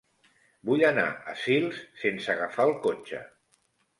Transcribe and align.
Vull 0.69 0.85
anar 0.87 1.03
a 1.33 1.35
Sils 1.41 1.83
sense 2.05 2.33
agafar 2.37 2.67
el 2.71 2.75
cotxe. 2.87 3.21